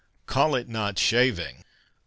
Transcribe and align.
Call 0.25 0.55
it 0.55 0.67
not 0.67 0.97
shaving! 0.97 1.63